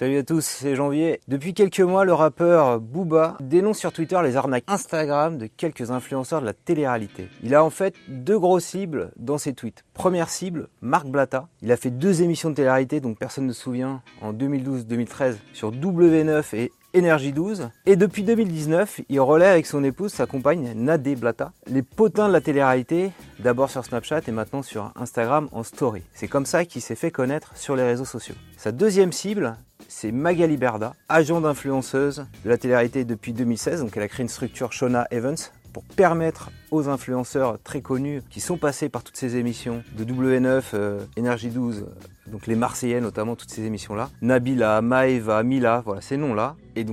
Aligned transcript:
Salut 0.00 0.16
à 0.16 0.22
tous, 0.22 0.46
c'est 0.46 0.76
Janvier. 0.76 1.20
Depuis 1.28 1.52
quelques 1.52 1.80
mois, 1.80 2.06
le 2.06 2.14
rappeur 2.14 2.80
Booba 2.80 3.36
dénonce 3.38 3.76
sur 3.76 3.92
Twitter 3.92 4.18
les 4.22 4.34
arnaques 4.34 4.64
Instagram 4.66 5.36
de 5.36 5.46
quelques 5.46 5.90
influenceurs 5.90 6.40
de 6.40 6.46
la 6.46 6.54
télé-réalité. 6.54 7.28
Il 7.42 7.54
a 7.54 7.62
en 7.62 7.68
fait 7.68 7.94
deux 8.08 8.38
grosses 8.38 8.64
cibles 8.64 9.12
dans 9.18 9.36
ses 9.36 9.52
tweets. 9.52 9.84
Première 9.92 10.30
cible, 10.30 10.68
Marc 10.80 11.06
Blatta. 11.06 11.48
Il 11.60 11.70
a 11.70 11.76
fait 11.76 11.90
deux 11.90 12.22
émissions 12.22 12.48
de 12.48 12.54
télé-réalité, 12.54 13.00
donc 13.00 13.18
personne 13.18 13.44
ne 13.44 13.52
se 13.52 13.60
souvient, 13.60 14.00
en 14.22 14.32
2012-2013 14.32 15.34
sur 15.52 15.70
W9 15.70 16.56
et 16.56 16.72
Énergie 16.94 17.34
12. 17.34 17.68
Et 17.84 17.96
depuis 17.96 18.22
2019, 18.22 19.02
il 19.06 19.20
relaie 19.20 19.48
avec 19.48 19.66
son 19.66 19.84
épouse, 19.84 20.14
sa 20.14 20.24
compagne 20.24 20.72
Nadé 20.76 21.14
Blata, 21.14 21.52
les 21.66 21.82
potins 21.82 22.26
de 22.26 22.32
la 22.32 22.40
télé-réalité, 22.40 23.12
d'abord 23.38 23.68
sur 23.68 23.84
Snapchat 23.84 24.22
et 24.26 24.32
maintenant 24.32 24.62
sur 24.62 24.92
Instagram 24.96 25.50
en 25.52 25.62
story. 25.62 26.04
C'est 26.14 26.26
comme 26.26 26.46
ça 26.46 26.64
qu'il 26.64 26.80
s'est 26.80 26.94
fait 26.94 27.10
connaître 27.10 27.54
sur 27.54 27.76
les 27.76 27.82
réseaux 27.82 28.06
sociaux. 28.06 28.34
Sa 28.56 28.72
deuxième 28.72 29.12
cible, 29.12 29.56
c'est 29.90 30.12
Magali 30.12 30.56
Berda, 30.56 30.94
agent 31.08 31.40
d'influenceuse 31.40 32.24
de 32.44 32.48
la 32.48 32.56
télé-réalité 32.56 33.04
depuis 33.04 33.32
2016. 33.32 33.80
Donc 33.80 33.96
elle 33.96 34.02
a 34.04 34.08
créé 34.08 34.22
une 34.22 34.28
structure 34.28 34.72
Shona 34.72 35.06
Evans 35.10 35.36
pour 35.72 35.84
permettre 35.84 36.50
aux 36.70 36.88
influenceurs 36.88 37.58
très 37.62 37.80
connus 37.80 38.22
qui 38.30 38.40
sont 38.40 38.56
passés 38.56 38.88
par 38.88 39.02
toutes 39.02 39.16
ces 39.16 39.36
émissions 39.36 39.82
de 39.96 40.04
W9, 40.04 40.62
euh, 40.74 41.00
Énergie 41.16 41.48
12, 41.48 41.78
euh, 41.78 42.30
donc 42.30 42.46
les 42.46 42.56
Marseillais 42.56 43.00
notamment, 43.00 43.36
toutes 43.36 43.50
ces 43.50 43.64
émissions-là, 43.64 44.10
Nabila, 44.20 44.80
Maeva, 44.80 45.42
Mila, 45.42 45.82
voilà 45.84 46.00
ces 46.00 46.16
noms-là, 46.16 46.56
et 46.76 46.84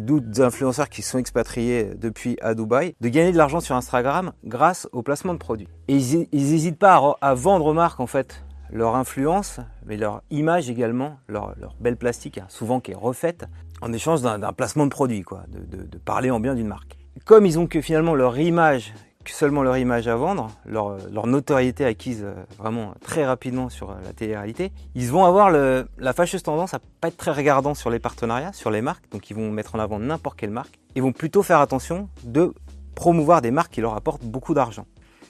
d'autres 0.00 0.40
influenceurs 0.40 0.88
qui 0.88 1.02
sont 1.02 1.18
expatriés 1.18 1.90
depuis 1.96 2.38
à 2.40 2.54
Dubaï, 2.54 2.94
de 3.00 3.08
gagner 3.08 3.32
de 3.32 3.36
l'argent 3.36 3.60
sur 3.60 3.76
Instagram 3.76 4.32
grâce 4.44 4.88
au 4.92 5.02
placement 5.02 5.34
de 5.34 5.38
produits. 5.38 5.68
Et 5.88 5.96
ils 5.96 6.28
n'hésitent 6.32 6.78
pas 6.78 6.96
à, 6.96 7.30
à 7.30 7.34
vendre 7.34 7.66
aux 7.66 7.74
marques 7.74 8.00
en 8.00 8.06
fait 8.06 8.42
leur 8.74 8.96
influence, 8.96 9.60
mais 9.86 9.96
leur 9.96 10.20
image 10.30 10.68
également, 10.68 11.16
leur, 11.28 11.54
belle 11.80 11.96
plastique, 11.96 12.38
hein, 12.38 12.46
souvent 12.48 12.80
qui 12.80 12.90
est 12.90 12.96
refaite, 12.96 13.46
en 13.80 13.92
échange 13.92 14.20
d'un 14.20 14.52
placement 14.52 14.84
de 14.84 14.90
produit, 14.90 15.22
quoi, 15.22 15.44
de, 15.48 15.98
parler 15.98 16.30
en 16.30 16.40
bien 16.40 16.54
d'une 16.54 16.66
marque. 16.66 16.98
Comme 17.24 17.46
ils 17.46 17.58
ont 17.58 17.68
que 17.68 17.80
finalement 17.80 18.16
leur 18.16 18.36
image, 18.38 18.92
seulement 19.26 19.62
leur 19.62 19.78
image 19.78 20.08
à 20.08 20.16
vendre, 20.16 20.50
leur, 20.66 21.26
notoriété 21.26 21.84
acquise 21.84 22.24
euh, 22.24 22.34
vraiment 22.58 22.94
très 23.00 23.24
rapidement 23.24 23.70
sur 23.70 23.90
euh, 23.90 23.94
la 24.04 24.12
télé-réalité, 24.12 24.72
ils 24.94 25.08
vont 25.08 25.24
avoir 25.24 25.50
la 25.50 26.12
fâcheuse 26.12 26.42
tendance 26.42 26.74
à 26.74 26.80
pas 27.00 27.08
être 27.08 27.16
très 27.16 27.30
regardants 27.30 27.74
sur 27.74 27.90
les 27.90 28.00
partenariats, 28.00 28.52
sur 28.52 28.70
les 28.70 28.82
marques, 28.82 29.08
donc 29.10 29.30
ils 29.30 29.36
vont 29.36 29.50
mettre 29.50 29.76
en 29.76 29.78
avant 29.78 30.00
n'importe 30.00 30.38
quelle 30.38 30.50
marque, 30.50 30.78
ils 30.96 31.02
vont 31.02 31.12
plutôt 31.12 31.42
faire 31.42 31.60
attention 31.60 32.08
de 32.24 32.52
promouvoir 32.96 33.40
des 33.40 33.52
marques 33.52 33.72
qui 33.72 33.80
leur 33.80 33.94
apportent 33.94 34.24
beaucoup 34.24 34.52
d'argent. 34.52 34.86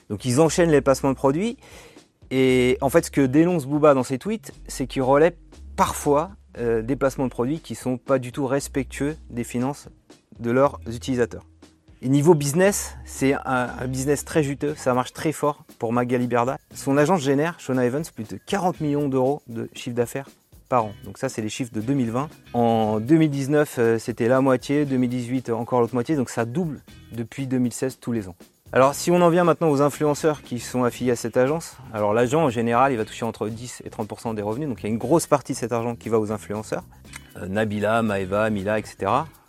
Donc 0.09 0.25
ils 0.25 0.41
enchaînent 0.41 0.71
les 0.71 0.81
placements 0.81 1.11
de 1.11 1.15
produits 1.15 1.57
et 2.31 2.77
en 2.81 2.89
fait, 2.89 3.05
ce 3.05 3.11
que 3.11 3.21
dénonce 3.21 3.65
Booba 3.65 3.93
dans 3.93 4.03
ses 4.03 4.17
tweets, 4.17 4.53
c'est 4.67 4.87
qu'il 4.87 5.01
relaie 5.01 5.35
parfois 5.75 6.31
euh, 6.57 6.81
des 6.81 6.95
placements 6.95 7.25
de 7.25 7.29
produits 7.29 7.59
qui 7.59 7.73
ne 7.73 7.77
sont 7.77 7.97
pas 7.97 8.19
du 8.19 8.31
tout 8.31 8.47
respectueux 8.47 9.17
des 9.29 9.43
finances 9.43 9.89
de 10.39 10.51
leurs 10.51 10.79
utilisateurs. 10.87 11.43
Et 12.01 12.09
niveau 12.09 12.33
business, 12.33 12.95
c'est 13.05 13.33
un, 13.45 13.87
business 13.87 14.25
très 14.25 14.43
juteux, 14.43 14.75
ça 14.75 14.93
marche 14.93 15.13
très 15.13 15.31
fort 15.31 15.63
pour 15.79 15.91
Magali 15.91 16.27
Berda. 16.27 16.57
Son 16.73 16.97
agence 16.97 17.21
génère, 17.21 17.59
Shona 17.59 17.85
Evans, 17.85 18.03
plus 18.13 18.27
de 18.27 18.37
40 18.45 18.79
millions 18.81 19.07
d'euros 19.07 19.41
de 19.47 19.69
chiffre 19.73 19.95
d'affaires 19.95 20.29
par 20.69 20.85
an. 20.85 20.93
Donc 21.03 21.17
ça, 21.17 21.29
c'est 21.29 21.41
les 21.41 21.49
chiffres 21.49 21.73
de 21.73 21.81
2020. 21.81 22.29
En 22.53 22.99
2019, 22.99 23.75
euh, 23.77 23.99
c'était 23.99 24.27
la 24.27 24.41
moitié, 24.41 24.85
2018, 24.85 25.49
encore 25.49 25.81
l'autre 25.81 25.93
moitié, 25.93 26.15
donc 26.15 26.29
ça 26.29 26.45
double 26.45 26.81
depuis 27.11 27.47
2016 27.47 27.99
tous 27.99 28.11
les 28.11 28.27
ans. 28.27 28.35
Alors 28.75 28.93
si 28.93 29.09
on 29.09 29.21
en 29.21 29.29
vient 29.29 29.45
maintenant 29.45 29.69
aux 29.69 29.81
influenceurs 29.81 30.41
qui 30.41 30.59
sont 30.59 30.83
affiliés 30.83 31.11
à 31.11 31.15
cette 31.15 31.37
agence, 31.37 31.77
alors 31.93 32.13
l'agent 32.13 32.43
en 32.43 32.49
général 32.49 32.91
il 32.91 32.97
va 32.97 33.05
toucher 33.05 33.23
entre 33.23 33.47
10 33.47 33.83
et 33.85 33.89
30% 33.89 34.35
des 34.35 34.41
revenus, 34.41 34.67
donc 34.67 34.81
il 34.81 34.83
y 34.83 34.87
a 34.87 34.89
une 34.89 34.97
grosse 34.97 35.27
partie 35.27 35.53
de 35.53 35.57
cet 35.57 35.71
argent 35.71 35.95
qui 35.95 36.09
va 36.09 36.19
aux 36.19 36.33
influenceurs. 36.33 36.83
Euh, 37.37 37.47
Nabila, 37.47 38.01
Maeva, 38.01 38.49
Mila, 38.49 38.77
etc. 38.77 38.97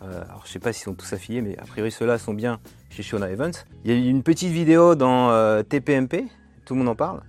Euh, 0.01 0.23
alors 0.29 0.43
je 0.45 0.51
sais 0.53 0.59
pas 0.59 0.71
s'ils 0.71 0.85
sont 0.85 0.93
tous 0.93 1.11
affiliés, 1.11 1.41
mais 1.41 1.57
a 1.57 1.65
priori 1.65 1.91
ceux-là 1.91 2.17
sont 2.17 2.33
bien 2.33 2.61
chez 2.89 3.03
Shona 3.03 3.29
Evans. 3.29 3.51
Il 3.83 3.91
y 3.91 3.93
a 3.93 4.09
une 4.09 4.23
petite 4.23 4.53
vidéo 4.53 4.95
dans 4.95 5.29
euh, 5.31 5.61
TPMP, 5.61 6.27
tout 6.65 6.75
le 6.75 6.79
monde 6.79 6.87
en 6.87 6.95
parle, 6.95 7.19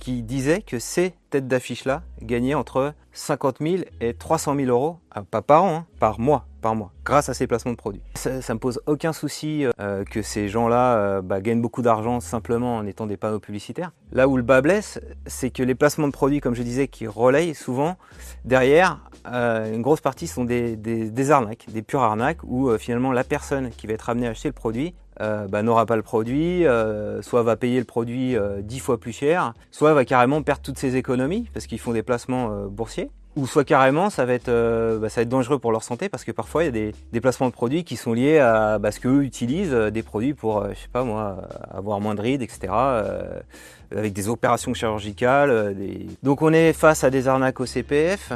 qui 0.00 0.22
disait 0.22 0.62
que 0.62 0.78
ces 0.78 1.14
têtes 1.30 1.46
d'affiche-là 1.46 2.02
gagnaient 2.22 2.54
entre 2.54 2.94
50 3.12 3.58
000 3.60 3.84
et 4.00 4.14
300 4.14 4.56
000 4.56 4.68
euros, 4.68 4.98
pas 5.30 5.42
par 5.42 5.64
an, 5.64 5.74
hein, 5.74 5.86
par 6.00 6.18
mois 6.18 6.46
par 6.64 6.74
mois, 6.74 6.92
grâce 7.04 7.28
à 7.28 7.34
ces 7.34 7.46
placements 7.46 7.72
de 7.72 7.76
produits. 7.76 8.00
Ça, 8.14 8.30
ne 8.30 8.54
me 8.54 8.58
pose 8.58 8.80
aucun 8.86 9.12
souci 9.12 9.66
euh, 9.80 10.02
que 10.04 10.22
ces 10.22 10.48
gens-là 10.48 10.96
euh, 10.96 11.20
bah, 11.20 11.42
gagnent 11.42 11.60
beaucoup 11.60 11.82
d'argent 11.82 12.20
simplement 12.20 12.76
en 12.76 12.86
étant 12.86 13.06
des 13.06 13.18
panneaux 13.18 13.38
publicitaires. 13.38 13.92
Là 14.12 14.28
où 14.28 14.38
le 14.38 14.42
bas 14.42 14.62
blesse, 14.62 14.98
c'est 15.26 15.50
que 15.50 15.62
les 15.62 15.74
placements 15.74 16.06
de 16.06 16.12
produits, 16.12 16.40
comme 16.40 16.54
je 16.54 16.62
disais, 16.62 16.88
qui 16.88 17.06
relayent 17.06 17.54
souvent, 17.54 17.98
derrière, 18.46 18.98
euh, 19.30 19.74
une 19.74 19.82
grosse 19.82 20.00
partie 20.00 20.26
sont 20.26 20.44
des, 20.44 21.30
arnaques, 21.30 21.66
des 21.68 21.82
pures 21.82 22.02
arnaques, 22.02 22.42
où 22.44 22.74
finalement 22.78 23.12
la 23.12 23.24
personne 23.24 23.68
qui 23.68 23.86
va 23.86 23.92
être 23.92 24.08
amenée 24.08 24.26
à 24.26 24.30
acheter 24.30 24.48
le 24.48 24.54
produit 24.54 24.94
bah, 25.20 25.62
n'aura 25.62 25.86
pas 25.86 25.96
le 25.96 26.02
produit, 26.02 26.64
soit 27.22 27.42
va 27.42 27.56
payer 27.56 27.78
le 27.78 27.84
produit 27.84 28.36
dix 28.62 28.80
fois 28.80 28.98
plus 28.98 29.12
cher, 29.12 29.54
soit 29.70 29.94
va 29.94 30.04
carrément 30.04 30.42
perdre 30.42 30.62
toutes 30.62 30.78
ses 30.78 30.96
économies 30.96 31.48
parce 31.52 31.66
qu'ils 31.66 31.80
font 31.80 31.92
des 31.92 32.02
placements 32.02 32.66
boursiers. 32.68 33.10
Ou 33.36 33.48
soit 33.48 33.64
carrément 33.64 34.10
ça 34.10 34.24
va 34.24 34.32
être 34.32 34.48
euh, 34.48 34.98
bah, 34.98 35.08
ça 35.08 35.16
va 35.16 35.22
être 35.22 35.28
dangereux 35.28 35.58
pour 35.58 35.72
leur 35.72 35.82
santé 35.82 36.08
parce 36.08 36.22
que 36.22 36.30
parfois 36.30 36.62
il 36.62 36.66
y 36.66 36.68
a 36.68 36.72
des 36.72 36.94
déplacements 37.12 37.48
de 37.48 37.52
produits 37.52 37.82
qui 37.82 37.96
sont 37.96 38.12
liés 38.12 38.38
à 38.38 38.78
bah, 38.78 38.92
ce 38.92 39.00
qu'eux 39.00 39.24
utilisent 39.24 39.74
euh, 39.74 39.90
des 39.90 40.04
produits 40.04 40.34
pour 40.34 40.58
euh, 40.58 40.70
je 40.72 40.78
sais 40.78 40.88
pas 40.92 41.02
moi 41.02 41.38
avoir 41.72 42.00
moins 42.00 42.14
de 42.14 42.20
rides 42.20 42.42
etc 42.42 42.72
avec 43.90 44.12
des 44.12 44.28
opérations 44.28 44.72
chirurgicales 44.72 45.76
donc 46.22 46.42
on 46.42 46.52
est 46.52 46.72
face 46.72 47.02
à 47.02 47.10
des 47.10 47.26
arnaques 47.26 47.58
au 47.58 47.66
CPF 47.66 48.32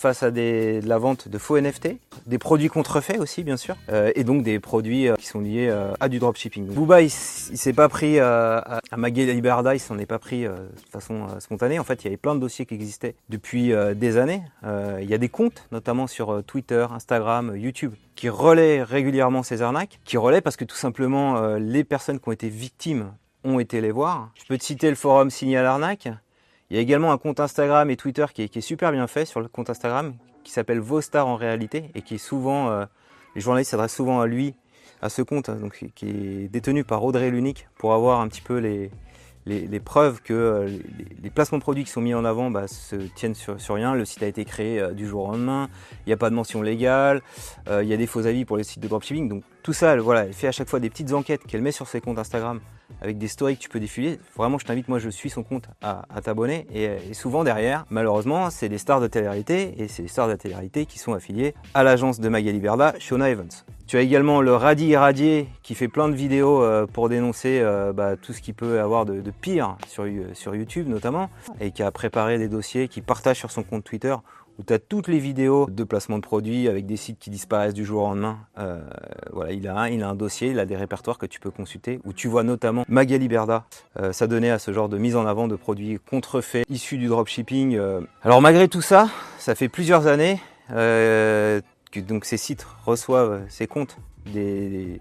face 0.00 0.22
à 0.22 0.30
de 0.30 0.80
la 0.86 0.96
vente 0.96 1.28
de 1.28 1.36
faux 1.36 1.60
NFT, 1.60 1.90
des 2.26 2.38
produits 2.38 2.68
contrefaits 2.68 3.20
aussi 3.20 3.44
bien 3.44 3.58
sûr, 3.58 3.76
euh, 3.90 4.10
et 4.14 4.24
donc 4.24 4.42
des 4.42 4.58
produits 4.58 5.08
euh, 5.08 5.14
qui 5.16 5.26
sont 5.26 5.40
liés 5.40 5.68
euh, 5.68 5.92
à 6.00 6.08
du 6.08 6.18
dropshipping. 6.18 6.68
Booba, 6.68 7.02
il, 7.02 7.06
il 7.06 7.10
s'est 7.58 7.74
pas 7.74 7.88
pris 7.90 8.18
à 8.18 8.80
Magali 8.96 9.32
Liberda, 9.32 9.74
il 9.74 9.78
s'en 9.78 9.98
est 9.98 10.06
pas 10.06 10.18
pris 10.18 10.44
de 10.44 10.56
façon 10.90 11.26
spontanée. 11.38 11.78
En 11.78 11.84
fait, 11.84 12.02
il 12.02 12.04
y 12.04 12.08
avait 12.08 12.16
plein 12.16 12.34
de 12.34 12.40
dossiers 12.40 12.64
qui 12.64 12.74
existaient 12.74 13.14
depuis 13.28 13.72
des 13.94 14.16
années. 14.16 14.42
il 14.64 15.08
y 15.08 15.14
a 15.14 15.18
des 15.18 15.28
comptes, 15.28 15.66
notamment 15.70 16.06
sur 16.06 16.42
Twitter, 16.44 16.86
Instagram, 16.90 17.54
YouTube, 17.56 17.92
qui 18.14 18.28
relaient 18.28 18.82
régulièrement 18.82 19.42
ces 19.42 19.62
arnaques, 19.62 20.00
qui 20.04 20.16
relaient 20.16 20.40
parce 20.40 20.56
que 20.56 20.64
tout 20.64 20.76
simplement 20.76 21.56
les 21.56 21.84
personnes 21.84 22.20
qui 22.20 22.28
ont 22.28 22.32
été 22.32 22.48
victimes 22.48 23.12
ont 23.44 23.58
été 23.58 23.80
les 23.80 23.90
voir. 23.90 24.30
Je 24.34 24.44
peux 24.46 24.58
te 24.58 24.64
citer 24.64 24.88
le 24.88 24.96
forum 24.96 25.30
Signal 25.30 25.66
Arnaque, 25.66 26.08
il 26.70 26.76
y 26.76 26.78
a 26.78 26.82
également 26.82 27.10
un 27.12 27.18
compte 27.18 27.40
Instagram 27.40 27.90
et 27.90 27.96
Twitter 27.96 28.26
qui 28.32 28.42
est, 28.42 28.60
super 28.60 28.92
bien 28.92 29.06
fait 29.08 29.24
sur 29.24 29.40
le 29.40 29.48
compte 29.48 29.70
Instagram 29.70 30.14
qui 30.44 30.52
s'appelle 30.52 30.78
Vostar 30.78 31.26
en 31.26 31.34
réalité 31.34 31.90
et 31.94 32.02
qui 32.02 32.14
est 32.14 32.18
souvent, 32.18 32.70
euh, 32.70 32.84
les 33.34 33.40
journalistes 33.40 33.72
s'adressent 33.72 33.94
souvent 33.94 34.20
à 34.20 34.26
lui, 34.26 34.54
à 35.02 35.08
ce 35.08 35.22
compte, 35.22 35.48
hein, 35.48 35.58
qui 35.94 36.08
est 36.08 36.48
détenu 36.48 36.84
par 36.84 37.04
Audrey 37.04 37.30
Lunique 37.30 37.66
pour 37.76 37.92
avoir 37.92 38.20
un 38.20 38.28
petit 38.28 38.40
peu 38.40 38.58
les, 38.58 38.90
les, 39.46 39.80
preuves 39.80 40.22
que 40.22 40.32
euh, 40.32 40.78
les, 41.22 41.30
placements 41.30 41.58
de 41.58 41.62
produits 41.62 41.82
qui 41.82 41.90
sont 41.90 42.00
mis 42.00 42.14
en 42.14 42.24
avant 42.24 42.52
bah, 42.52 42.68
se 42.68 42.94
tiennent 42.94 43.34
sur, 43.34 43.56
rien. 43.74 43.94
Le 43.94 44.04
site 44.04 44.22
a 44.22 44.28
été 44.28 44.44
créé 44.44 44.80
euh, 44.80 44.92
du 44.92 45.08
jour 45.08 45.24
au 45.24 45.32
lendemain, 45.32 45.68
il 46.06 46.10
n'y 46.10 46.12
a 46.12 46.16
pas 46.16 46.30
de 46.30 46.36
mention 46.36 46.62
légale, 46.62 47.20
il 47.68 47.88
y 47.88 47.92
a 47.92 47.96
des 47.96 48.06
faux 48.06 48.26
avis 48.26 48.44
pour 48.44 48.56
les 48.56 48.64
sites 48.64 48.80
de 48.80 48.86
dropshipping. 48.88 49.28
Donc 49.28 49.42
tout 49.64 49.72
ça, 49.72 49.94
elle, 49.94 50.00
voilà, 50.00 50.26
elle 50.26 50.34
fait 50.34 50.46
à 50.46 50.52
chaque 50.52 50.68
fois 50.68 50.78
des 50.78 50.88
petites 50.88 51.12
enquêtes 51.12 51.42
qu'elle 51.48 51.62
met 51.62 51.72
sur 51.72 51.88
ses 51.88 52.00
comptes 52.00 52.18
Instagram 52.18 52.60
avec 53.00 53.18
des 53.18 53.28
stories 53.28 53.56
que 53.56 53.62
tu 53.62 53.68
peux 53.68 53.80
défiler. 53.80 54.18
Vraiment, 54.36 54.58
je 54.58 54.64
t'invite, 54.64 54.88
moi 54.88 54.98
je 54.98 55.08
suis 55.08 55.30
son 55.30 55.42
compte 55.42 55.68
à, 55.82 56.04
t'abonner. 56.22 56.66
Et, 56.72 57.14
souvent 57.14 57.44
derrière, 57.44 57.84
malheureusement, 57.90 58.50
c'est 58.50 58.68
des 58.68 58.78
stars 58.78 59.00
de 59.00 59.06
télé-réalité 59.06 59.74
et 59.82 59.88
c'est 59.88 60.02
les 60.02 60.08
stars 60.08 60.28
de 60.28 60.34
télé-réalité 60.34 60.86
qui 60.86 60.98
sont 60.98 61.12
affiliés 61.12 61.54
à 61.74 61.82
l'agence 61.82 62.20
de 62.20 62.28
Magali 62.28 62.58
Berda, 62.60 62.94
Shona 62.98 63.30
Evans. 63.30 63.48
Tu 63.86 63.96
as 63.96 64.02
également 64.02 64.40
le 64.40 64.54
Radi 64.54 64.86
Irradié 64.86 65.48
qui 65.62 65.74
fait 65.74 65.88
plein 65.88 66.08
de 66.08 66.14
vidéos 66.14 66.62
euh, 66.62 66.86
pour 66.86 67.08
dénoncer 67.08 67.58
euh, 67.60 67.92
bah, 67.92 68.16
tout 68.16 68.32
ce 68.32 68.40
qui 68.40 68.52
peut 68.52 68.80
avoir 68.80 69.04
de, 69.04 69.20
pire 69.40 69.76
sur, 69.88 70.04
sur 70.32 70.54
YouTube 70.54 70.86
notamment 70.86 71.28
et 71.60 71.72
qui 71.72 71.82
a 71.82 71.90
préparé 71.90 72.38
des 72.38 72.48
dossiers, 72.48 72.86
qui 72.86 73.00
partage 73.00 73.38
sur 73.38 73.50
son 73.50 73.64
compte 73.64 73.82
Twitter 73.82 74.14
où 74.60 74.62
tu 74.62 74.74
as 74.74 74.78
toutes 74.78 75.08
les 75.08 75.18
vidéos 75.18 75.66
de 75.70 75.84
placement 75.84 76.18
de 76.18 76.22
produits 76.22 76.68
avec 76.68 76.84
des 76.84 76.98
sites 76.98 77.18
qui 77.18 77.30
disparaissent 77.30 77.72
du 77.72 77.86
jour 77.86 78.02
au 78.02 78.06
lendemain. 78.08 78.38
Euh, 78.58 78.78
voilà, 79.32 79.52
il 79.52 79.66
a, 79.66 79.74
un, 79.74 79.88
il 79.88 80.02
a 80.02 80.08
un 80.10 80.14
dossier, 80.14 80.50
il 80.50 80.58
a 80.58 80.66
des 80.66 80.76
répertoires 80.76 81.16
que 81.16 81.24
tu 81.24 81.40
peux 81.40 81.50
consulter, 81.50 81.98
où 82.04 82.12
tu 82.12 82.28
vois 82.28 82.42
notamment 82.42 82.84
Magali 82.86 83.26
Berda 83.26 83.64
euh, 83.98 84.12
s'adonner 84.12 84.50
à 84.50 84.58
ce 84.58 84.72
genre 84.72 84.90
de 84.90 84.98
mise 84.98 85.16
en 85.16 85.24
avant 85.24 85.48
de 85.48 85.56
produits 85.56 85.98
contrefaits 86.10 86.66
issus 86.68 86.98
du 86.98 87.06
dropshipping. 87.06 87.76
Euh. 87.76 88.02
Alors 88.22 88.42
malgré 88.42 88.68
tout 88.68 88.82
ça, 88.82 89.08
ça 89.38 89.54
fait 89.54 89.68
plusieurs 89.68 90.06
années 90.06 90.38
que 90.68 92.00
donc 92.00 92.26
ces 92.26 92.36
sites 92.36 92.66
reçoivent 92.84 93.40
ces 93.48 93.66
comptes 93.66 93.96
des 94.26 95.00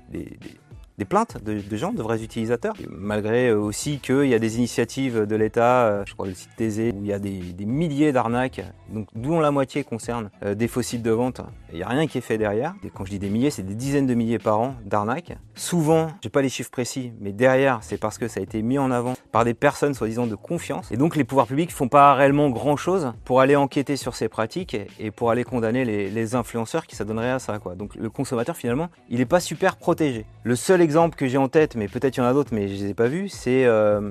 plaintes 1.05 1.43
de, 1.43 1.61
gens, 1.75 1.93
de 1.93 2.01
vrais 2.01 2.23
utilisateurs, 2.23 2.75
malgré 2.89 3.51
aussi 3.51 3.99
qu'il 3.99 4.25
y 4.25 4.33
a 4.33 4.39
des 4.39 4.57
initiatives 4.57 5.25
de 5.25 5.35
l'État, 5.35 6.03
je 6.05 6.13
crois 6.13 6.27
le 6.27 6.33
site 6.33 6.49
Thésée, 6.55 6.93
où 6.95 7.03
il 7.03 7.07
y 7.07 7.13
a 7.13 7.19
des, 7.19 7.65
milliers 7.65 8.11
d'arnaques, 8.11 8.61
donc 8.89 9.07
dont 9.15 9.39
la 9.39 9.51
moitié 9.51 9.83
concerne 9.83 10.29
des 10.43 10.67
faux 10.67 10.81
sites 10.81 11.03
de 11.03 11.11
vente. 11.11 11.41
Il 11.71 11.77
n'y 11.77 11.83
a 11.83 11.87
rien 11.87 12.07
qui 12.07 12.17
est 12.17 12.21
fait 12.21 12.37
derrière. 12.37 12.73
Et 12.83 12.89
quand 12.89 13.05
je 13.05 13.11
dis 13.11 13.19
des 13.19 13.29
milliers, 13.29 13.51
c'est 13.51 13.63
des 13.63 13.75
dizaines 13.75 14.07
de 14.07 14.13
milliers 14.13 14.39
par 14.39 14.59
an 14.59 14.75
d'arnaques. 14.85 15.37
Souvent, 15.55 16.07
j'ai 16.21 16.29
pas 16.29 16.41
les 16.41 16.49
chiffres 16.49 16.71
précis, 16.71 17.11
mais 17.19 17.31
derrière, 17.31 17.79
c'est 17.81 17.97
parce 17.97 18.17
que 18.17 18.27
ça 18.27 18.39
a 18.39 18.43
été 18.43 18.61
mis 18.61 18.77
en 18.77 18.91
avant 18.91 19.13
par 19.31 19.45
des 19.45 19.53
personnes 19.53 19.93
soi-disant 19.93 20.27
de 20.27 20.35
confiance. 20.35 20.91
Et 20.91 20.97
donc 20.97 21.15
les 21.15 21.23
pouvoirs 21.23 21.47
publics 21.47 21.71
font 21.71 21.87
pas 21.87 22.13
réellement 22.13 22.49
grand-chose 22.49 23.13
pour 23.25 23.41
aller 23.41 23.55
enquêter 23.55 23.97
sur 23.97 24.15
ces 24.15 24.29
pratiques 24.29 24.77
et 24.99 25.11
pour 25.11 25.31
aller 25.31 25.43
condamner 25.43 25.85
les, 25.85 26.35
influenceurs 26.35 26.85
qui 26.85 26.95
s'adonneraient 26.95 27.31
à 27.31 27.39
ça. 27.39 27.57
Quoi. 27.57 27.75
Donc 27.75 27.95
le 27.95 28.09
consommateur 28.09 28.55
finalement, 28.55 28.89
il 29.09 29.17
n'est 29.17 29.25
pas 29.25 29.39
super 29.39 29.77
protégé. 29.77 30.25
Le 30.43 30.55
seul 30.55 30.81
exemple 30.89 31.15
que 31.15 31.27
j'ai 31.27 31.37
en 31.37 31.49
tête, 31.49 31.75
mais 31.75 31.87
peut-être 31.87 32.17
il 32.17 32.21
y 32.21 32.23
en 32.23 32.25
a 32.25 32.33
d'autres, 32.33 32.49
mais 32.51 32.67
je 32.67 32.73
les 32.73 32.89
ai 32.89 32.93
pas 32.95 33.07
vus, 33.07 33.29
c'est 33.29 33.63
euh, 33.65 34.09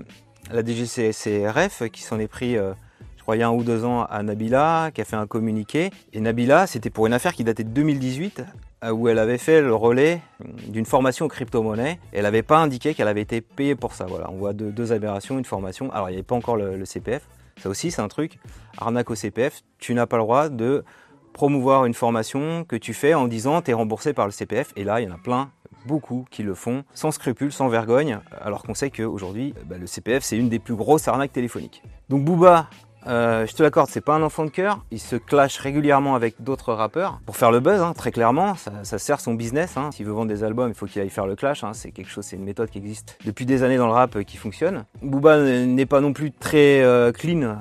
la 0.52 0.64
DGCCRF 0.64 1.90
qui 1.90 2.02
s'en 2.02 2.20
est 2.20 2.28
pris. 2.28 2.56
Euh, 2.56 2.72
je 3.16 3.22
crois 3.22 3.34
il 3.34 3.40
y 3.40 3.42
a 3.42 3.48
un 3.48 3.52
ou 3.52 3.64
deux 3.64 3.84
ans 3.84 4.04
à 4.04 4.22
Nabila, 4.22 4.92
qui 4.94 5.00
a 5.00 5.04
fait 5.04 5.16
un 5.16 5.26
communiqué. 5.26 5.90
Et 6.12 6.20
Nabila, 6.20 6.68
c'était 6.68 6.88
pour 6.88 7.08
une 7.08 7.12
affaire 7.12 7.34
qui 7.34 7.42
datait 7.42 7.64
de 7.64 7.70
2018, 7.70 8.44
euh, 8.84 8.90
où 8.92 9.08
elle 9.08 9.18
avait 9.18 9.38
fait 9.38 9.60
le 9.60 9.74
relais 9.74 10.20
d'une 10.68 10.86
formation 10.86 11.26
aux 11.26 11.28
crypto-monnaies. 11.28 11.98
Elle 12.12 12.22
n'avait 12.22 12.44
pas 12.44 12.58
indiqué 12.58 12.94
qu'elle 12.94 13.08
avait 13.08 13.22
été 13.22 13.40
payée 13.40 13.74
pour 13.74 13.92
ça. 13.92 14.06
Voilà, 14.06 14.30
on 14.30 14.36
voit 14.36 14.52
deux, 14.52 14.92
aberrations, 14.92 15.36
une 15.36 15.44
formation. 15.44 15.90
Alors, 15.90 16.10
il 16.10 16.12
n'y 16.12 16.18
avait 16.18 16.22
pas 16.22 16.36
encore 16.36 16.56
le, 16.56 16.84
CPF. 16.84 17.22
Ça 17.60 17.68
aussi, 17.68 17.90
c'est 17.90 18.02
un 18.02 18.08
truc. 18.08 18.38
Arnaque 18.76 19.10
au 19.10 19.16
CPF, 19.16 19.62
tu 19.78 19.94
n'as 19.94 20.06
pas 20.06 20.16
le 20.16 20.22
droit 20.22 20.48
de 20.48 20.84
promouvoir 21.32 21.86
une 21.86 21.94
formation 21.94 22.64
que 22.64 22.76
tu 22.76 22.94
fais 22.94 23.14
en 23.14 23.26
disant 23.26 23.62
tu 23.62 23.72
es 23.72 23.74
remboursé 23.74 24.12
par 24.12 24.26
le 24.26 24.32
CPF. 24.32 24.72
Et 24.76 24.84
là, 24.84 25.00
il 25.00 25.08
y 25.08 25.10
en 25.10 25.14
a 25.14 25.18
plein, 25.18 25.50
beaucoup 25.88 26.26
qui 26.30 26.44
le 26.44 26.54
font 26.54 26.84
sans 26.94 27.10
scrupule, 27.10 27.50
sans 27.50 27.68
vergogne, 27.68 28.20
alors 28.40 28.62
qu'on 28.62 28.74
sait 28.74 28.90
qu'aujourd'hui, 28.90 29.54
bah, 29.66 29.76
le 29.78 29.86
CPF, 29.86 30.22
c'est 30.22 30.36
une 30.36 30.50
des 30.50 30.60
plus 30.60 30.76
grosses 30.76 31.08
arnaques 31.08 31.32
téléphoniques. 31.32 31.82
Donc 32.10 32.24
Booba, 32.24 32.68
euh, 33.06 33.46
je 33.46 33.54
te 33.54 33.62
l'accorde, 33.62 33.88
c'est 33.90 34.02
pas 34.02 34.14
un 34.14 34.22
enfant 34.22 34.44
de 34.44 34.50
cœur. 34.50 34.84
Il 34.90 35.00
se 35.00 35.16
clash 35.16 35.58
régulièrement 35.58 36.14
avec 36.14 36.42
d'autres 36.42 36.74
rappeurs 36.74 37.20
pour 37.24 37.36
faire 37.36 37.50
le 37.50 37.60
buzz, 37.60 37.80
hein, 37.80 37.94
très 37.94 38.10
clairement. 38.10 38.54
Ça, 38.82 38.98
sert 38.98 39.20
son 39.20 39.34
business. 39.34 39.76
Hein. 39.76 39.90
S'il 39.92 40.04
veut 40.04 40.12
vendre 40.12 40.28
des 40.28 40.44
albums, 40.44 40.68
il 40.68 40.74
faut 40.74 40.86
qu'il 40.86 41.00
aille 41.00 41.08
faire 41.08 41.26
le 41.26 41.34
clash. 41.34 41.64
Hein. 41.64 41.72
C'est 41.72 41.90
quelque 41.90 42.10
chose, 42.10 42.24
c'est 42.24 42.36
une 42.36 42.44
méthode 42.44 42.68
qui 42.68 42.78
existe 42.78 43.18
depuis 43.24 43.46
des 43.46 43.62
années 43.62 43.78
dans 43.78 43.86
le 43.86 43.92
rap 43.92 44.16
euh, 44.16 44.22
qui 44.22 44.36
fonctionne. 44.36 44.84
Booba 45.02 45.38
n'est 45.64 45.86
pas 45.86 46.00
non 46.00 46.12
plus 46.12 46.32
très 46.32 46.82
euh, 46.82 47.12
clean 47.12 47.56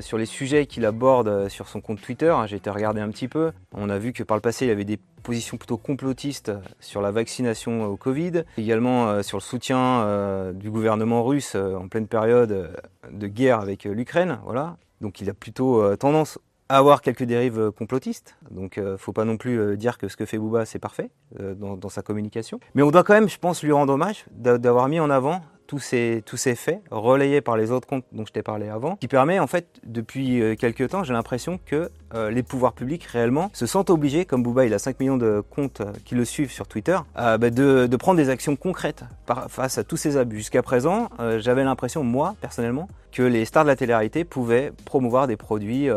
sur 0.00 0.18
les 0.18 0.26
sujets 0.26 0.66
qu'il 0.66 0.84
aborde 0.84 1.48
sur 1.48 1.68
son 1.68 1.80
compte 1.80 2.00
Twitter. 2.00 2.34
J'ai 2.46 2.56
été 2.56 2.70
regarder 2.70 3.00
un 3.00 3.08
petit 3.08 3.28
peu. 3.28 3.52
On 3.72 3.90
a 3.90 3.98
vu 3.98 4.12
que 4.12 4.22
par 4.22 4.36
le 4.36 4.40
passé, 4.40 4.66
il 4.66 4.70
avait 4.70 4.84
des 4.84 4.98
position 5.26 5.56
plutôt 5.56 5.76
complotiste 5.76 6.52
sur 6.78 7.02
la 7.02 7.10
vaccination 7.10 7.86
au 7.86 7.96
Covid, 7.96 8.44
également 8.58 9.08
euh, 9.08 9.22
sur 9.22 9.38
le 9.38 9.42
soutien 9.42 9.78
euh, 10.02 10.52
du 10.52 10.70
gouvernement 10.70 11.24
russe 11.24 11.54
euh, 11.56 11.74
en 11.74 11.88
pleine 11.88 12.06
période 12.06 12.70
de 13.10 13.26
guerre 13.26 13.58
avec 13.58 13.84
l'Ukraine. 13.84 14.38
Voilà. 14.44 14.76
Donc 15.00 15.20
il 15.20 15.28
a 15.28 15.34
plutôt 15.34 15.96
tendance 15.96 16.38
à 16.68 16.78
avoir 16.78 17.02
quelques 17.02 17.24
dérives 17.24 17.72
complotistes. 17.72 18.36
Donc 18.52 18.78
ne 18.78 18.96
faut 18.96 19.12
pas 19.12 19.24
non 19.24 19.36
plus 19.36 19.76
dire 19.76 19.98
que 19.98 20.08
ce 20.08 20.16
que 20.16 20.24
fait 20.24 20.38
Bouba 20.38 20.64
c'est 20.64 20.78
parfait 20.78 21.10
dans, 21.38 21.88
sa 21.88 22.02
communication. 22.02 22.60
Mais 22.74 22.82
on 22.82 22.90
doit 22.90 23.04
quand 23.04 23.14
même, 23.14 23.28
je 23.28 23.38
pense, 23.38 23.62
lui 23.62 23.72
rendre 23.72 23.92
hommage 23.92 24.24
d'avoir 24.30 24.88
mis 24.88 25.00
en 25.00 25.10
avant 25.10 25.42
tous 25.66 25.78
ces, 25.78 26.22
faits 26.54 26.82
relayés 26.90 27.40
par 27.40 27.56
les 27.56 27.70
autres 27.70 27.86
comptes 27.86 28.04
dont 28.12 28.24
je 28.26 28.32
t'ai 28.32 28.42
parlé 28.42 28.68
avant, 28.68 28.96
qui 28.96 29.08
permet 29.08 29.38
en 29.38 29.46
fait 29.46 29.66
depuis 29.84 30.40
euh, 30.40 30.54
quelques 30.54 30.88
temps, 30.90 31.04
j'ai 31.04 31.12
l'impression 31.12 31.58
que 31.64 31.90
euh, 32.14 32.30
les 32.30 32.42
pouvoirs 32.42 32.72
publics 32.72 33.04
réellement 33.04 33.50
se 33.52 33.66
sentent 33.66 33.90
obligés, 33.90 34.24
comme 34.24 34.42
Bouba 34.42 34.64
il 34.64 34.74
a 34.74 34.78
5 34.78 35.00
millions 35.00 35.16
de 35.16 35.42
comptes 35.50 35.80
euh, 35.80 35.92
qui 36.04 36.14
le 36.14 36.24
suivent 36.24 36.52
sur 36.52 36.68
Twitter, 36.68 36.98
bah, 37.14 37.38
de, 37.38 37.96
prendre 37.96 38.18
des 38.18 38.28
actions 38.28 38.56
concrètes 38.56 39.04
face 39.48 39.78
à 39.78 39.84
tous 39.84 39.96
ces 39.96 40.16
abus. 40.16 40.36
Jusqu'à 40.36 40.62
présent, 40.62 41.08
j'avais 41.38 41.64
l'impression, 41.64 42.04
moi 42.04 42.36
personnellement, 42.40 42.88
que 43.10 43.22
les 43.22 43.46
stars 43.46 43.64
de 43.64 43.68
la 43.68 43.76
télé-réalité 43.76 44.24
pouvaient 44.24 44.70
promouvoir 44.84 45.26
des 45.26 45.36
produits 45.36 45.88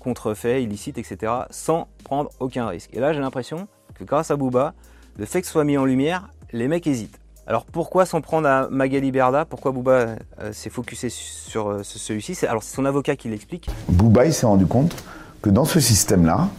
contrefaits, 0.00 0.60
illicites, 0.60 0.98
etc., 0.98 1.32
sans 1.50 1.88
prendre 2.02 2.30
aucun 2.40 2.66
risque. 2.66 2.90
Et 2.92 3.00
là, 3.00 3.12
j'ai 3.12 3.20
l'impression 3.20 3.68
que 3.94 4.04
grâce 4.04 4.30
à 4.30 4.36
Bouba, 4.36 4.74
le 5.16 5.26
fait 5.26 5.40
que 5.40 5.46
ce 5.46 5.52
soit 5.52 5.64
mis 5.64 5.78
en 5.78 5.84
lumière, 5.84 6.28
les 6.52 6.68
mecs 6.68 6.86
hésitent. 6.86 7.20
Alors 7.48 7.64
pourquoi 7.64 8.04
s'en 8.04 8.20
prendre 8.20 8.46
à 8.46 8.68
Magali 8.68 9.10
Berda? 9.10 9.46
Pourquoi 9.46 9.72
Bouba 9.72 10.16
euh, 10.42 10.52
s'est 10.52 10.68
focusé 10.68 11.08
sur 11.08 11.70
euh, 11.70 11.80
celui-ci? 11.82 12.44
Alors 12.44 12.62
c'est 12.62 12.76
son 12.76 12.84
avocat 12.84 13.16
qui 13.16 13.30
l'explique. 13.30 13.70
Bouba 13.88 14.26
il 14.26 14.34
s'est 14.34 14.44
rendu 14.44 14.66
compte 14.66 15.02
que 15.40 15.48
dans 15.48 15.64
ce 15.64 15.80
système-là, 15.80 16.50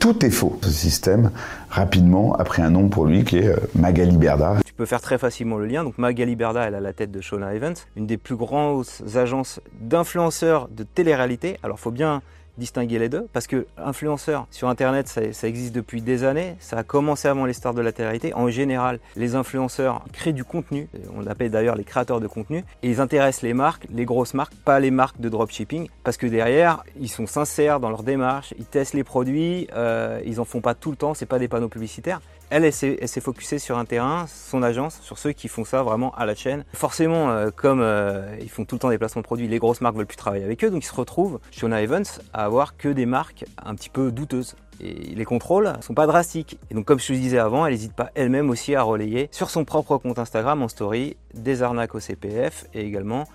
tout 0.00 0.26
est 0.26 0.30
faux. 0.30 0.58
Ce 0.64 0.70
système, 0.70 1.30
rapidement, 1.70 2.34
a 2.34 2.42
pris 2.42 2.60
un 2.60 2.70
nom 2.70 2.88
pour 2.88 3.06
lui 3.06 3.22
qui 3.22 3.38
est 3.38 3.46
euh, 3.46 3.56
Magali 3.76 4.16
Berda. 4.16 4.56
Tu 4.66 4.72
peux 4.72 4.84
faire 4.84 5.00
très 5.00 5.16
facilement 5.16 5.58
le 5.58 5.66
lien. 5.66 5.84
Donc 5.84 5.96
Magali 5.96 6.34
Berda, 6.34 6.64
elle 6.64 6.74
a 6.74 6.80
la 6.80 6.92
tête 6.92 7.12
de 7.12 7.20
Shona 7.20 7.54
Evans, 7.54 7.76
une 7.94 8.08
des 8.08 8.16
plus 8.16 8.34
grandes 8.34 8.84
agences 9.14 9.60
d'influenceurs 9.80 10.66
de 10.66 10.82
télé-réalité. 10.82 11.60
Alors 11.62 11.78
faut 11.78 11.92
bien 11.92 12.20
distinguer 12.58 12.98
les 12.98 13.08
deux 13.08 13.26
parce 13.32 13.46
que 13.46 13.66
influenceurs 13.78 14.46
sur 14.50 14.68
internet 14.68 15.08
ça, 15.08 15.48
existe 15.48 15.74
depuis 15.74 16.02
des 16.02 16.24
années 16.24 16.56
ça 16.60 16.78
a 16.78 16.82
commencé 16.82 17.28
avant 17.28 17.44
les 17.44 17.52
stars 17.52 17.74
de 17.74 17.80
la 17.80 17.92
télé 17.92 18.32
en 18.34 18.48
général 18.48 18.98
les 19.16 19.34
influenceurs 19.34 20.04
créent 20.12 20.32
du 20.32 20.44
contenu 20.44 20.88
on 21.16 21.26
appelle 21.26 21.50
d'ailleurs 21.50 21.76
les 21.76 21.84
créateurs 21.84 22.20
de 22.20 22.26
contenu 22.26 22.64
et 22.82 22.90
ils 22.90 23.00
intéressent 23.00 23.42
les 23.42 23.54
marques 23.54 23.86
les 23.90 24.04
grosses 24.04 24.34
marques 24.34 24.54
pas 24.54 24.80
les 24.80 24.90
marques 24.90 25.20
de 25.20 25.28
dropshipping 25.28 25.88
parce 26.04 26.16
que 26.16 26.26
derrière 26.26 26.84
ils 27.00 27.08
sont 27.08 27.26
sincères 27.26 27.80
dans 27.80 27.90
leur 27.90 28.02
démarche 28.02 28.54
ils 28.58 28.66
testent 28.66 28.94
les 28.94 29.04
produits 29.04 29.68
euh, 29.74 30.20
ils 30.24 30.40
en 30.40 30.44
font 30.44 30.60
pas 30.60 30.74
tout 30.74 30.90
le 30.90 30.96
temps 30.96 31.14
c'est 31.14 31.26
pas 31.26 31.38
des 31.38 31.48
panneaux 31.48 31.68
publicitaires 31.68 32.20
elle, 32.52 32.64
elle 32.64 33.08
s'est 33.08 33.20
focusée 33.20 33.58
sur 33.58 33.78
un 33.78 33.86
terrain, 33.86 34.26
son 34.28 34.62
agence, 34.62 35.00
sur 35.00 35.16
ceux 35.16 35.32
qui 35.32 35.48
font 35.48 35.64
ça 35.64 35.82
vraiment 35.82 36.14
à 36.14 36.26
la 36.26 36.34
chaîne. 36.34 36.64
Forcément, 36.74 37.30
euh, 37.30 37.50
comme 37.54 37.80
euh, 37.80 38.36
ils 38.40 38.50
font 38.50 38.66
tout 38.66 38.74
le 38.74 38.78
temps 38.78 38.90
des 38.90 38.98
placements 38.98 39.22
de 39.22 39.26
produits, 39.26 39.48
les 39.48 39.58
grosses 39.58 39.80
marques 39.80 39.96
veulent 39.96 40.06
plus 40.06 40.16
travailler 40.16 40.44
avec 40.44 40.62
eux, 40.62 40.70
donc 40.70 40.84
ils 40.84 40.88
se 40.88 40.94
retrouvent, 40.94 41.40
Shona 41.50 41.82
Evans, 41.82 42.04
à 42.34 42.44
avoir 42.44 42.76
que 42.76 42.88
des 42.88 43.06
marques 43.06 43.46
un 43.64 43.74
petit 43.74 43.88
peu 43.88 44.12
douteuses. 44.12 44.54
Et 44.80 45.14
les 45.14 45.24
contrôles 45.24 45.72
sont 45.80 45.94
pas 45.94 46.06
drastiques. 46.06 46.58
Et 46.70 46.74
donc, 46.74 46.84
comme 46.84 46.98
je 46.98 47.06
te 47.06 47.12
disais 47.12 47.38
avant, 47.38 47.66
elle 47.66 47.72
n'hésite 47.72 47.94
pas 47.94 48.10
elle-même 48.14 48.50
aussi 48.50 48.74
à 48.74 48.82
relayer 48.82 49.28
sur 49.30 49.48
son 49.48 49.64
propre 49.64 49.96
compte 49.96 50.18
Instagram 50.18 50.62
en 50.62 50.68
story 50.68 51.16
des 51.34 51.62
arnaques 51.62 51.94
au 51.94 52.00
CPF 52.00 52.66
et 52.74 52.80
également 52.80 53.26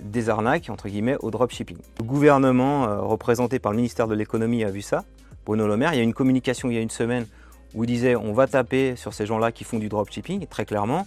des 0.00 0.30
arnaques 0.30 0.70
entre 0.70 0.88
guillemets 0.88 1.16
au 1.20 1.30
dropshipping. 1.30 1.78
Le 1.98 2.04
gouvernement 2.04 2.84
euh, 2.84 3.00
représenté 3.00 3.58
par 3.58 3.72
le 3.72 3.76
ministère 3.76 4.08
de 4.08 4.14
l'économie 4.14 4.64
a 4.64 4.70
vu 4.70 4.82
ça. 4.82 5.04
Bruno 5.44 5.66
Le 5.66 5.76
il 5.76 5.80
y 5.80 5.86
a 5.86 6.02
une 6.02 6.14
communication 6.14 6.70
il 6.70 6.74
y 6.74 6.78
a 6.78 6.82
une 6.82 6.90
semaine 6.90 7.26
où 7.74 7.84
il 7.84 7.86
disait 7.86 8.16
on 8.16 8.32
va 8.32 8.46
taper 8.46 8.96
sur 8.96 9.14
ces 9.14 9.26
gens-là 9.26 9.52
qui 9.52 9.64
font 9.64 9.78
du 9.78 9.88
dropshipping, 9.88 10.46
très 10.46 10.64
clairement. 10.64 11.06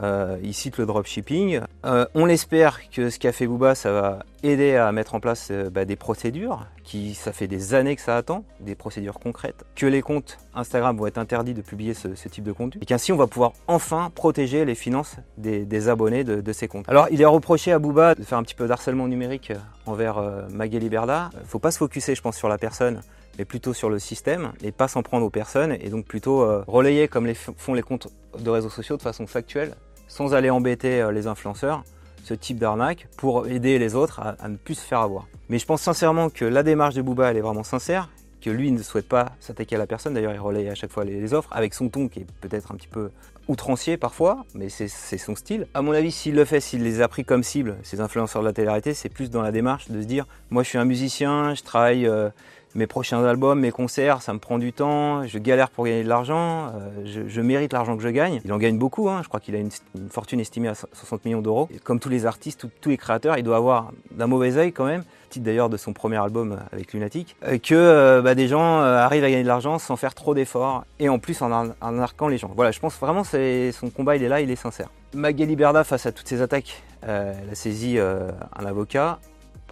Euh, 0.00 0.38
il 0.42 0.54
cite 0.54 0.78
le 0.78 0.86
dropshipping. 0.86 1.60
Euh, 1.84 2.06
on 2.14 2.28
espère 2.28 2.88
que 2.90 3.10
ce 3.10 3.18
qu'a 3.18 3.32
fait 3.32 3.46
Booba, 3.46 3.74
ça 3.74 3.92
va 3.92 4.20
aider 4.42 4.76
à 4.76 4.90
mettre 4.90 5.14
en 5.14 5.20
place 5.20 5.48
euh, 5.50 5.68
bah, 5.68 5.84
des 5.84 5.96
procédures, 5.96 6.66
qui 6.82 7.14
ça 7.14 7.32
fait 7.32 7.46
des 7.46 7.74
années 7.74 7.94
que 7.94 8.00
ça 8.00 8.16
attend, 8.16 8.44
des 8.60 8.74
procédures 8.74 9.20
concrètes, 9.20 9.64
que 9.76 9.86
les 9.86 10.00
comptes 10.00 10.38
Instagram 10.54 10.96
vont 10.96 11.06
être 11.06 11.18
interdits 11.18 11.54
de 11.54 11.60
publier 11.60 11.94
ce, 11.94 12.08
type 12.08 12.44
de 12.44 12.52
contenu, 12.52 12.80
et 12.82 12.86
qu'ainsi 12.86 13.12
on 13.12 13.16
va 13.16 13.26
pouvoir 13.26 13.52
enfin 13.68 14.10
protéger 14.14 14.64
les 14.64 14.74
finances 14.74 15.16
des, 15.36 15.88
abonnés 15.88 16.24
de, 16.24 16.52
ces 16.52 16.68
comptes. 16.68 16.88
Alors 16.88 17.08
il 17.10 17.20
est 17.20 17.26
reproché 17.26 17.72
à 17.72 17.78
Booba 17.78 18.14
de 18.14 18.22
faire 18.22 18.38
un 18.38 18.42
petit 18.42 18.54
peu 18.54 18.66
d'harcèlement 18.66 19.08
numérique 19.08 19.52
envers 19.86 20.22
Magali 20.50 20.88
Berda. 20.88 21.30
Faut 21.46 21.58
pas 21.58 21.70
se 21.70 21.78
focuser, 21.78 22.14
je 22.14 22.22
pense, 22.22 22.36
sur 22.36 22.48
la 22.48 22.58
personne 22.58 23.00
mais 23.38 23.44
plutôt 23.44 23.72
sur 23.72 23.90
le 23.90 23.98
système 23.98 24.52
et 24.62 24.72
pas 24.72 24.88
s'en 24.88 25.02
prendre 25.02 25.24
aux 25.24 25.30
personnes 25.30 25.76
et 25.80 25.88
donc 25.88 26.06
plutôt 26.06 26.42
euh, 26.42 26.64
relayer 26.66 27.08
comme 27.08 27.26
les 27.26 27.34
font 27.34 27.74
les 27.74 27.82
comptes 27.82 28.08
de 28.38 28.50
réseaux 28.50 28.70
sociaux 28.70 28.96
de 28.96 29.02
façon 29.02 29.26
factuelle, 29.26 29.74
sans 30.08 30.34
aller 30.34 30.50
embêter 30.50 31.00
euh, 31.00 31.12
les 31.12 31.26
influenceurs, 31.26 31.84
ce 32.24 32.34
type 32.34 32.58
d'arnaque 32.58 33.08
pour 33.16 33.46
aider 33.46 33.78
les 33.78 33.94
autres 33.94 34.20
à, 34.20 34.48
ne 34.48 34.56
plus 34.56 34.74
se 34.74 34.82
faire 34.82 35.00
avoir. 35.00 35.26
Mais 35.48 35.58
je 35.58 35.66
pense 35.66 35.82
sincèrement 35.82 36.30
que 36.30 36.44
la 36.44 36.62
démarche 36.62 36.94
de 36.94 37.02
Booba 37.02 37.30
elle 37.30 37.36
est 37.36 37.42
vraiment 37.42 37.64
sincère, 37.64 38.08
que 38.40 38.50
lui 38.50 38.72
ne 38.72 38.82
souhaite 38.82 39.08
pas 39.08 39.32
s'attaquer 39.40 39.76
à 39.76 39.78
la 39.78 39.86
personne, 39.86 40.14
d'ailleurs 40.14 40.32
il 40.32 40.40
relaye 40.40 40.68
à 40.68 40.74
chaque 40.74 40.90
fois 40.90 41.04
les, 41.04 41.32
offres, 41.32 41.50
avec 41.52 41.74
son 41.74 41.88
ton 41.88 42.08
qui 42.08 42.20
est 42.20 42.26
peut-être 42.40 42.72
un 42.72 42.76
petit 42.76 42.88
peu 42.88 43.10
outrancier 43.48 43.96
parfois, 43.96 44.44
mais 44.54 44.68
c'est 44.68 44.88
son 44.88 45.34
style. 45.34 45.66
À 45.74 45.82
mon 45.82 45.92
avis, 45.92 46.12
s'il 46.12 46.34
le 46.34 46.44
fait, 46.44 46.60
s'il 46.60 46.82
les 46.82 47.00
a 47.00 47.08
pris 47.08 47.24
comme 47.24 47.42
cible, 47.42 47.76
ces 47.82 48.00
influenceurs 48.00 48.42
de 48.42 48.46
la 48.46 48.52
télé 48.52 48.94
c'est 48.94 49.08
plus 49.08 49.30
dans 49.30 49.42
la 49.42 49.52
démarche 49.52 49.90
de 49.90 50.00
se 50.00 50.06
dire, 50.06 50.26
moi 50.52 50.62
je 50.62 50.68
suis 50.68 50.78
un 50.78 50.84
musicien, 50.84 51.54
je 51.54 51.62
travaille... 51.62 52.06
Euh, 52.06 52.28
mes 52.74 52.86
prochains 52.86 53.22
albums, 53.24 53.60
mes 53.60 53.70
concerts, 53.70 54.22
ça 54.22 54.32
me 54.32 54.38
prend 54.38 54.58
du 54.58 54.72
temps, 54.72 55.26
je 55.26 55.38
galère 55.38 55.70
pour 55.70 55.84
gagner 55.84 56.04
de 56.04 56.08
l'argent, 56.08 56.72
euh, 56.74 57.26
je, 57.28 57.40
mérite 57.40 57.72
l'argent 57.72 57.96
que 57.96 58.02
je 58.02 58.08
gagne. 58.08 58.40
Il 58.44 58.52
en 58.52 58.58
gagne 58.58 58.78
beaucoup, 58.78 59.08
hein. 59.08 59.20
je 59.22 59.28
crois 59.28 59.40
qu'il 59.40 59.54
a 59.54 59.58
une, 59.58 59.70
fortune 60.10 60.40
estimée 60.40 60.68
à 60.68 60.74
60 60.74 61.24
millions 61.24 61.42
d'euros. 61.42 61.68
Comme 61.84 62.00
tous 62.00 62.08
les 62.08 62.26
artistes, 62.26 62.66
tous 62.80 62.88
les 62.88 62.96
créateurs, 62.96 63.36
il 63.36 63.42
doit 63.42 63.56
avoir 63.56 63.92
d'un 64.10 64.26
mauvais 64.26 64.56
œil 64.56 64.72
quand 64.72 64.86
même, 64.86 65.04
titre 65.28 65.44
d'ailleurs 65.44 65.68
de 65.68 65.76
son 65.76 65.92
premier 65.92 66.16
album 66.16 66.58
avec 66.72 66.92
Lunatic, 66.92 67.36
euh, 67.44 67.58
que 67.58 67.74
euh, 67.74 68.22
bah, 68.22 68.34
des 68.34 68.48
gens 68.48 68.80
arrivent 68.80 69.24
à 69.24 69.30
gagner 69.30 69.42
de 69.42 69.48
l'argent 69.48 69.78
sans 69.78 69.96
faire 69.96 70.14
trop 70.14 70.34
d'efforts 70.34 70.84
et 70.98 71.08
en 71.08 71.18
plus 71.18 71.42
en, 71.42 71.52
en 71.52 71.98
arquant 71.98 72.28
les 72.28 72.38
gens. 72.38 72.50
Voilà, 72.54 72.70
je 72.70 72.80
pense 72.80 72.98
vraiment 72.98 73.22
que 73.22 73.70
son 73.72 73.90
combat, 73.90 74.16
il 74.16 74.22
est 74.22 74.28
là, 74.28 74.40
il 74.40 74.50
est 74.50 74.56
sincère. 74.56 74.88
Magali 75.14 75.56
Berda, 75.56 75.84
face 75.84 76.06
à 76.06 76.12
toutes 76.12 76.28
ces 76.28 76.40
attaques, 76.40 76.82
elle 77.02 77.50
a 77.50 77.54
saisi 77.54 77.98
un 77.98 78.64
avocat 78.64 79.18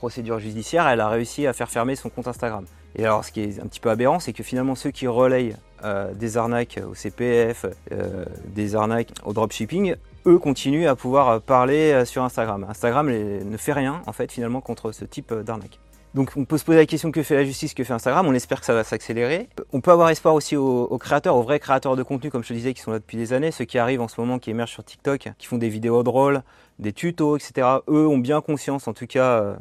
procédure 0.01 0.39
judiciaire, 0.39 0.89
elle 0.89 1.01
a 1.01 1.09
réussi 1.09 1.47
à 1.47 1.53
faire 1.53 1.69
fermer 1.69 1.95
son 1.95 2.09
compte 2.09 2.27
Instagram. 2.27 2.65
Et 2.97 3.05
alors, 3.05 3.25
ce 3.25 3.31
qui 3.31 3.43
est 3.43 3.61
un 3.61 3.67
petit 3.67 3.81
peu 3.81 3.91
aberrant, 3.91 4.19
c'est 4.19 4.33
que 4.33 4.43
finalement, 4.43 4.75
ceux 4.75 4.91
qui 4.91 5.07
relayent 5.07 5.57
euh, 5.85 6.13
des 6.15 6.37
arnaques 6.37 6.81
au 6.91 6.95
CPF, 6.95 7.67
euh, 7.93 8.25
des 8.47 8.75
arnaques 8.75 9.13
au 9.25 9.33
dropshipping, 9.33 9.95
eux 10.27 10.39
continuent 10.39 10.89
à 10.89 10.97
pouvoir 10.97 11.41
parler 11.41 12.05
sur 12.05 12.25
Instagram. 12.25 12.67
Instagram 12.69 13.11
ne 13.11 13.57
fait 13.57 13.73
rien, 13.73 14.03
en 14.07 14.13
fait, 14.13 14.33
finalement, 14.33 14.61
contre 14.61 14.93
ce 14.93 15.05
type 15.05 15.33
d'arnaque. 15.33 15.79
Donc 16.15 16.33
on 16.37 16.45
peut 16.45 16.59
se 16.59 16.65
poser 16.65 16.79
la 16.79 16.87
question 16.87 17.13
que 17.13 17.23
fait 17.23 17.37
la 17.37 17.45
justice, 17.45 17.73
que 17.73 17.85
fait 17.85 17.93
Instagram, 17.93 18.27
on 18.27 18.35
espère 18.35 18.59
que 18.61 18.67
ça 18.67 18.75
va 18.75 18.83
s'accélérer. 18.83 19.49
On 19.73 19.81
peut 19.81 19.93
avoir 19.93 20.11
espoir 20.11 20.35
aussi 20.35 20.57
aux, 20.57 20.99
créateurs, 20.99 21.37
aux 21.37 21.43
vrais 21.43 21.61
créateurs 21.61 21.95
de 21.95 22.03
contenu, 22.03 22.31
comme 22.31 22.43
je 22.43 22.49
te 22.49 22.53
disais, 22.53 22.75
qui 22.75 22.81
sont 22.81 22.91
là 22.91 22.99
depuis 22.99 23.17
des 23.17 23.33
années, 23.33 23.53
ceux 23.53 23.65
qui 23.65 23.79
arrivent 23.79 24.01
en 24.01 24.09
ce 24.09 24.21
moment, 24.21 24.41
qui 24.41 24.51
émergent 24.51 24.73
sur 24.73 24.83
TikTok, 24.83 25.29
qui 25.39 25.47
font 25.47 25.59
des 25.59 25.69
vidéos 25.69 26.03
drôles, 26.03 26.43
des 26.81 26.93
tutos, 26.93 27.37
etc. 27.37 27.67
Eux 27.89 28.09
ont 28.09 28.19
bien 28.19 28.41
conscience, 28.41 28.89
en 28.89 28.93
tout 28.93 29.07
cas 29.07 29.41
euh, 29.41 29.57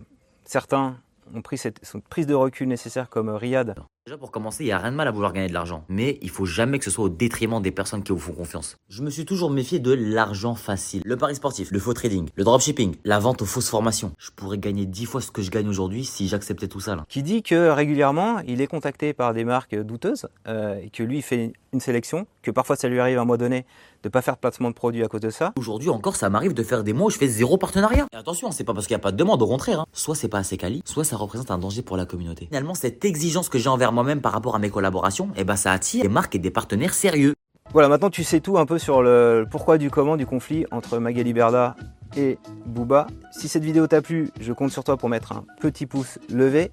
certains 0.50 0.98
ont 1.36 1.44
pris 1.44 1.60
cette, 1.60 1.80
prise 2.10 2.26
de 2.26 2.34
recul 2.34 2.68
nécessaire 2.68 3.08
comme 3.08 3.30
Riyad. 3.30 3.76
Déjà 4.08 4.18
pour 4.18 4.32
commencer, 4.32 4.64
il 4.64 4.68
n'y 4.68 4.72
a 4.72 4.80
rien 4.80 4.92
de 4.92 4.98
mal 4.98 5.08
à 5.08 5.12
vouloir 5.12 5.32
gagner 5.32 5.48
de 5.48 5.54
l'argent, 5.54 5.84
mais 5.90 6.18
il 6.24 6.32
faut 6.32 6.46
jamais 6.46 6.80
que 6.80 6.86
ce 6.86 6.90
soit 6.90 7.06
au 7.06 7.10
détriment 7.10 7.62
des 7.62 7.70
personnes 7.70 8.02
qui 8.02 8.12
vous 8.12 8.18
font 8.18 8.34
confiance. 8.34 8.78
Je 8.90 9.04
me 9.04 9.12
suis 9.12 9.26
toujours 9.26 9.52
méfié 9.52 9.78
de 9.78 9.94
l'argent 9.94 10.56
facile, 10.56 11.04
le 11.06 11.16
pari 11.18 11.36
sportif, 11.36 11.70
le 11.70 11.78
faux 11.78 11.94
trading, 11.94 12.30
le 12.34 12.44
dropshipping, 12.44 12.96
la 13.06 13.20
vente 13.20 13.44
aux 13.44 13.46
fausses 13.46 13.70
formations. 13.70 14.14
Je 14.18 14.32
pourrais 14.32 14.58
gagner 14.58 14.88
10 14.88 15.06
fois 15.06 15.22
ce 15.22 15.30
que 15.30 15.44
je 15.44 15.52
gagne 15.52 15.68
aujourd'hui 15.68 16.04
si 16.04 16.28
j'acceptais 16.28 16.68
tout 16.68 16.80
ça. 16.80 16.96
Là. 16.96 17.06
Qui 17.08 17.22
dit 17.22 17.44
que 17.44 17.70
régulièrement, 17.70 18.40
il 18.40 18.62
est 18.62 18.68
contacté 18.68 19.14
par 19.14 19.36
des 19.36 19.44
marques 19.44 19.76
douteuses 19.76 20.28
euh, 20.48 20.80
et 20.82 20.90
que 20.90 21.04
lui 21.04 21.18
il 21.18 21.22
fait 21.22 21.54
une 21.74 21.80
sélection, 21.80 22.28
que 22.42 22.52
parfois 22.52 22.76
ça 22.76 22.88
lui 22.88 23.00
arrive 23.00 23.18
à 23.18 23.22
un 23.22 23.26
mois 23.26 23.38
donné 23.38 23.66
de 24.04 24.10
pas 24.10 24.22
faire 24.22 24.36
de 24.36 24.40
placement 24.40 24.70
de 24.70 24.76
produits 24.76 25.04
à 25.04 25.08
cause 25.08 25.22
de 25.22 25.30
ça. 25.30 25.54
Aujourd'hui 25.58 25.90
encore, 25.90 26.16
ça 26.16 26.30
m'arrive 26.30 26.54
de 26.54 26.64
faire 26.64 26.84
des 26.84 26.94
mois 26.94 27.08
où 27.08 27.10
je 27.10 27.18
fais 27.18 27.28
zéro 27.28 27.58
partenariat. 27.58 28.06
Et 28.14 28.16
attention, 28.16 28.52
c'est 28.52 28.64
pas 28.64 28.74
parce 28.74 28.88
qu'il 28.88 28.96
n'y 28.96 29.02
a 29.02 29.04
pas 29.04 29.12
de 29.12 29.18
demande, 29.18 29.42
au 29.42 29.48
contraire. 29.48 29.82
Hein. 29.82 29.86
Soit 29.94 30.16
c'est 30.16 30.30
pas 30.30 30.40
assez 30.40 30.58
quali, 30.58 30.82
soit 30.86 31.04
ça 31.04 31.18
représente 31.18 31.52
un 31.52 31.58
danger 31.58 31.82
pour 31.82 31.98
la 31.98 32.06
communauté. 32.06 32.46
Finalement, 32.46 32.76
cette 32.76 33.04
exigence 33.06 33.50
que 33.50 33.58
j'ai 33.58 33.70
envers 33.70 33.92
moi-même 33.92 34.22
par 34.22 34.32
rapport 34.32 34.56
à 34.56 34.60
mes 34.60 34.70
collaborations, 34.70 35.30
eh 35.36 35.44
ben 35.44 35.56
ça 35.56 35.72
attire 35.72 36.04
des 36.04 36.10
marques 36.10 36.36
et 36.36 36.40
des 36.40 36.52
partenaires 36.52 36.94
sérieux. 36.94 37.34
Voilà, 37.72 37.88
maintenant 37.88 38.10
tu 38.10 38.24
sais 38.24 38.40
tout 38.40 38.58
un 38.58 38.66
peu 38.66 38.80
sur 38.80 39.04
le 39.04 39.46
pourquoi 39.50 39.78
du 39.78 39.92
comment 39.92 40.18
du 40.18 40.26
conflit 40.26 40.66
entre 40.72 40.98
Magali 40.98 41.34
Berda 41.34 41.76
et 42.18 42.40
Booba. 42.66 43.06
Si 43.32 43.48
cette 43.48 43.64
vidéo 43.64 43.86
t'a 43.86 44.02
plu, 44.02 44.32
je 44.42 44.54
compte 44.54 44.72
sur 44.72 44.84
toi 44.84 44.98
pour 44.98 45.08
mettre 45.08 45.34
un 45.34 45.46
petit 45.62 45.86
pouce 45.86 46.18
levé. 46.30 46.72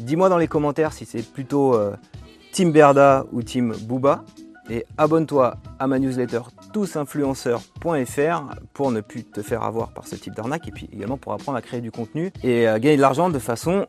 Dis-moi 0.00 0.28
dans 0.28 0.36
les 0.36 0.48
commentaires 0.48 0.92
si 0.92 1.06
c'est 1.06 1.22
plutôt 1.22 1.74
euh, 1.74 1.96
Team 2.56 2.72
Berda 2.72 3.26
ou 3.32 3.42
Team 3.42 3.74
Booba. 3.82 4.24
Et 4.70 4.86
abonne-toi 4.96 5.58
à 5.78 5.86
ma 5.86 5.98
newsletter 5.98 6.40
tousinfluenceurs.fr 6.72 8.44
pour 8.72 8.90
ne 8.90 9.02
plus 9.02 9.24
te 9.24 9.42
faire 9.42 9.62
avoir 9.62 9.92
par 9.92 10.08
ce 10.08 10.16
type 10.16 10.34
d'arnaque 10.34 10.66
et 10.66 10.70
puis 10.70 10.88
également 10.90 11.18
pour 11.18 11.34
apprendre 11.34 11.58
à 11.58 11.60
créer 11.60 11.82
du 11.82 11.90
contenu 11.90 12.32
et 12.42 12.66
à 12.66 12.80
gagner 12.80 12.96
de 12.96 13.02
l'argent 13.02 13.28
de 13.28 13.38
façon 13.38 13.84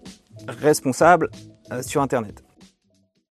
responsable 0.50 1.30
euh, 1.72 1.82
sur 1.82 2.02
Internet. 2.02 2.44